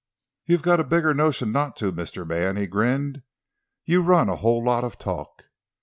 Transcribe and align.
"You've 0.47 0.63
got 0.63 0.79
a 0.79 0.83
bigger 0.83 1.13
notion 1.13 1.51
not 1.51 1.75
to, 1.75 1.91
Mr. 1.91 2.25
Man," 2.27 2.57
he 2.57 2.65
grinned. 2.65 3.21
"You 3.85 4.01
run 4.01 4.29
a 4.29 4.35
whole 4.37 4.63
lot 4.63 4.81
to 4.81 4.97
talk." 4.97 5.43